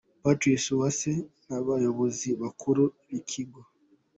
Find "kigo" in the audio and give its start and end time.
3.43-3.59